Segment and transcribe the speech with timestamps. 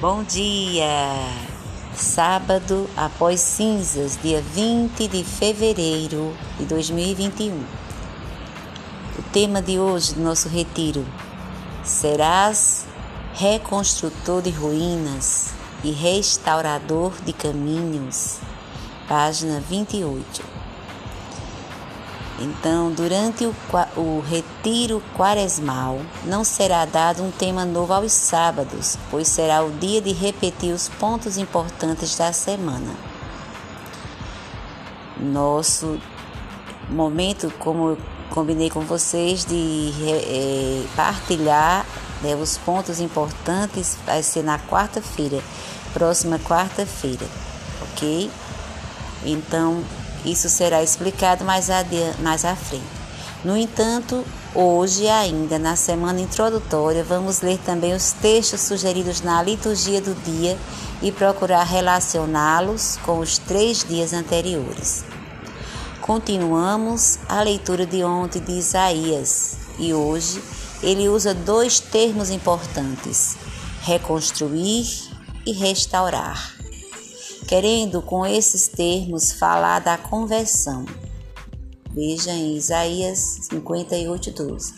[0.00, 0.88] Bom dia!
[1.94, 7.54] Sábado após cinzas, dia 20 de fevereiro de 2021.
[9.16, 11.06] O tema de hoje do nosso retiro:
[11.84, 12.86] Serás
[13.34, 15.54] reconstrutor de ruínas
[15.84, 18.40] e restaurador de caminhos.
[19.06, 20.53] Página 28.
[22.38, 23.54] Então, durante o,
[23.96, 30.00] o, retiro quaresmal, não será dado um tema novo aos sábados, pois será o dia
[30.00, 32.92] de repetir os pontos importantes da semana.
[35.16, 36.00] Nosso
[36.90, 37.98] momento, como eu
[38.30, 41.86] combinei com vocês, de é, partilhar
[42.20, 45.40] né, os pontos importantes, vai ser na quarta-feira,
[45.92, 47.26] próxima quarta-feira,
[47.80, 48.28] ok?
[49.24, 49.84] Então,
[50.24, 51.68] isso será explicado mais,
[52.20, 52.84] mais à frente.
[53.44, 54.24] No entanto,
[54.54, 60.56] hoje, ainda na semana introdutória, vamos ler também os textos sugeridos na liturgia do dia
[61.02, 65.04] e procurar relacioná-los com os três dias anteriores.
[66.00, 70.42] Continuamos a leitura de ontem de Isaías e hoje
[70.82, 73.36] ele usa dois termos importantes:
[73.82, 74.86] reconstruir
[75.46, 76.63] e restaurar
[77.54, 80.84] querendo com esses termos falar da conversão.
[81.92, 84.74] Veja em Isaías 58, 12.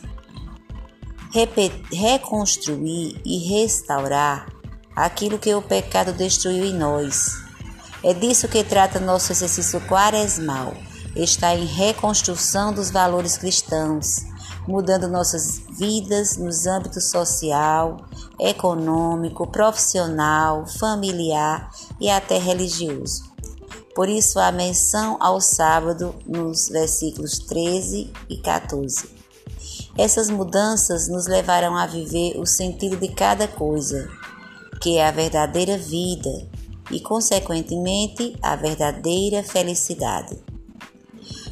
[1.90, 4.52] Reconstruir e restaurar
[4.94, 7.38] aquilo que o pecado destruiu em nós.
[8.02, 10.74] É disso que trata nosso exercício quaresmal.
[11.16, 14.18] Está em reconstrução dos valores cristãos,
[14.66, 18.04] mudando nossas vidas nos âmbitos social,
[18.38, 23.24] econômico, profissional, familiar e até religioso.
[23.94, 29.08] Por isso, a menção ao sábado nos versículos 13 e 14.
[29.96, 34.06] Essas mudanças nos levarão a viver o sentido de cada coisa,
[34.82, 36.46] que é a verdadeira vida
[36.90, 40.36] e, consequentemente, a verdadeira felicidade.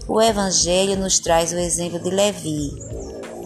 [0.06, 2.70] O Evangelho nos traz o exemplo de Levi,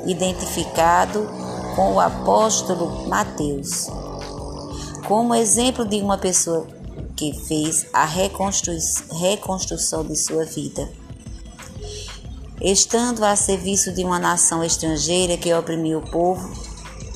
[0.06, 1.28] identificado
[1.75, 3.86] com o apóstolo Mateus,
[5.06, 6.66] como exemplo de uma pessoa
[7.16, 10.88] que fez a reconstrução de sua vida.
[12.60, 16.50] Estando a serviço de uma nação estrangeira que oprimia o povo,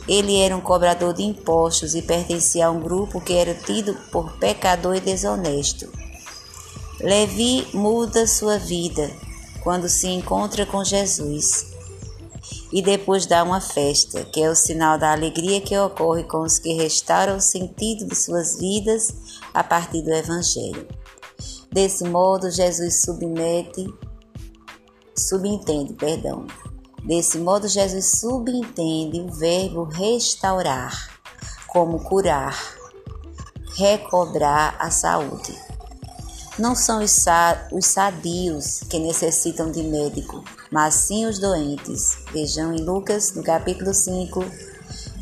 [0.06, 4.32] ele era um cobrador de impostos e pertencia a um grupo que era tido por
[4.38, 5.88] pecador e desonesto.
[7.00, 9.10] Levi muda sua vida
[9.62, 11.71] quando se encontra com Jesus
[12.72, 16.58] e depois dá uma festa, que é o sinal da alegria que ocorre com os
[16.58, 19.14] que restauram o sentido de suas vidas
[19.52, 20.88] a partir do Evangelho.
[21.70, 23.86] Desse modo, Jesus submete,
[25.16, 26.46] subentende, perdão.
[27.04, 31.20] Desse modo, Jesus subentende o verbo restaurar,
[31.66, 32.56] como curar,
[33.76, 35.71] recobrar a saúde.
[36.58, 42.18] Não são os, sadios que necessitam de médico, mas sim os doentes.
[42.30, 44.44] Vejam em Lucas, no capítulo 5,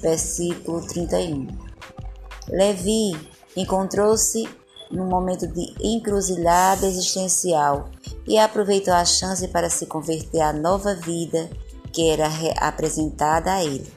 [0.02, 1.46] versículo 31.
[2.48, 3.12] Levi
[3.56, 4.48] encontrou-se
[4.90, 7.88] num momento de encruzilhada existencial
[8.26, 11.48] e aproveitou a chance para se converter à nova vida
[11.92, 13.92] que era apresentada a ele.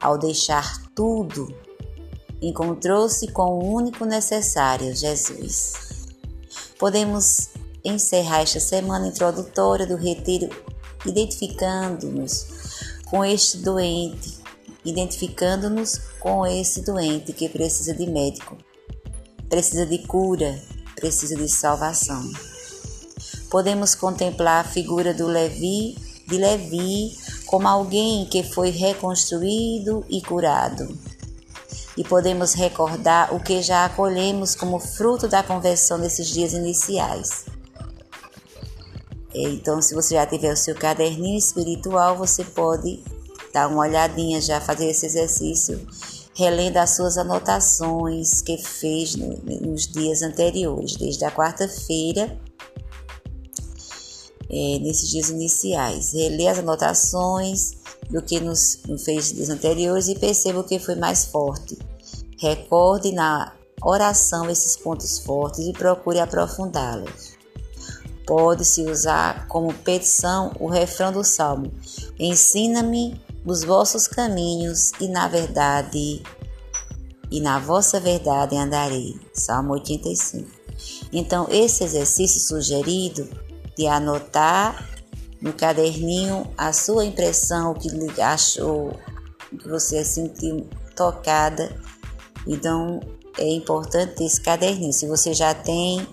[0.00, 1.46] Ao deixar tudo,
[2.42, 5.83] encontrou-se com o único necessário, Jesus.
[6.78, 7.50] Podemos
[7.84, 10.48] encerrar esta semana introdutória do retiro
[11.06, 12.46] identificando-nos
[13.04, 14.38] com este doente,
[14.84, 18.56] identificando-nos com esse doente que precisa de médico,
[19.48, 20.60] precisa de cura,
[20.96, 22.32] precisa de salvação.
[23.50, 25.96] Podemos contemplar a figura do Levi,
[26.26, 31.13] de Levi, como alguém que foi reconstruído e curado
[31.96, 37.46] e podemos recordar o que já acolhemos como fruto da conversão nesses dias iniciais.
[39.32, 43.02] Então, se você já tiver o seu caderninho espiritual, você pode
[43.52, 45.84] dar uma olhadinha já, fazer esse exercício,
[46.34, 52.38] relendo as suas anotações que fez no, nos dias anteriores, desde a quarta-feira,
[54.50, 56.12] é, nesses dias iniciais.
[56.12, 57.72] Reler as anotações
[58.10, 61.76] do que nos, nos fez dias anteriores e perceba o que foi mais forte.
[62.44, 67.38] Recorde na oração esses pontos fortes e procure aprofundá-los.
[68.26, 71.72] Pode-se usar como petição o refrão do salmo:
[72.18, 76.22] Ensina-me os vossos caminhos e na verdade
[77.30, 79.18] e na vossa verdade andarei.
[79.32, 80.46] Salmo 85.
[81.14, 83.26] Então, esse exercício sugerido
[83.74, 84.86] de anotar
[85.40, 88.94] no caderninho a sua impressão, o que achou,
[89.50, 91.74] o que você sentiu tocada
[92.46, 93.00] Então
[93.38, 94.92] é importante esse caderninho.
[94.92, 96.06] Se você já tem,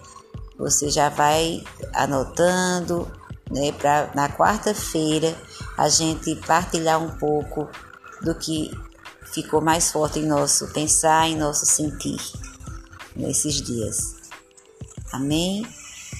[0.57, 1.63] você já vai
[1.93, 3.11] anotando,
[3.49, 5.35] né, para na quarta-feira
[5.77, 7.67] a gente partilhar um pouco
[8.21, 8.71] do que
[9.33, 12.19] ficou mais forte em nosso pensar, em nosso sentir
[13.15, 14.15] nesses dias.
[15.11, 15.65] Amém?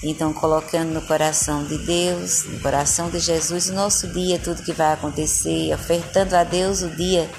[0.02, 4.72] Então, colocando no coração de Deus, no coração de Jesus, o nosso dia, tudo que
[4.72, 7.30] vai acontecer, ofertando a Deus o dia,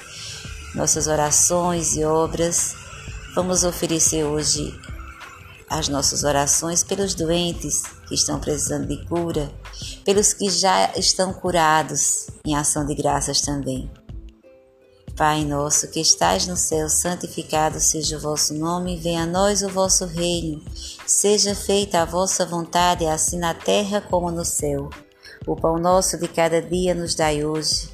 [0.74, 2.74] nossas orações e obras.
[3.34, 4.78] Vamos oferecer hoje
[5.68, 9.50] as nossas orações pelos doentes que estão precisando de cura,
[10.04, 13.90] pelos que já estão curados, em ação de graças também.
[15.16, 19.68] Pai nosso que estais no céu, santificado seja o vosso nome, venha a nós o
[19.68, 20.60] vosso reino,
[21.06, 24.90] seja feita a vossa vontade, assim na terra como no céu.
[25.46, 27.93] O pão nosso de cada dia nos dai hoje.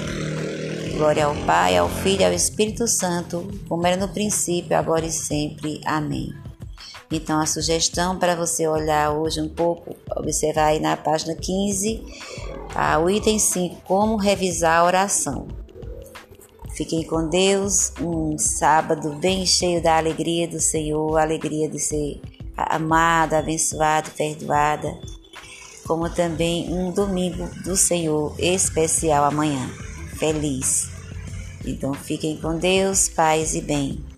[1.01, 5.11] Glória ao Pai, ao Filho e ao Espírito Santo, como era no princípio, agora e
[5.11, 5.81] sempre.
[5.83, 6.31] Amém.
[7.11, 12.03] Então, a sugestão para você olhar hoje um pouco, observar aí na página 15,
[12.75, 15.47] ah, o item 5, como revisar a oração.
[16.75, 22.21] Fiquem com Deus, um sábado bem cheio da alegria do Senhor, alegria de ser
[22.55, 24.95] amada, abençoada, perdoada,
[25.87, 29.67] como também um domingo do Senhor especial amanhã.
[30.19, 30.90] Feliz.
[31.65, 34.10] Então fiquem com Deus, paz e bem.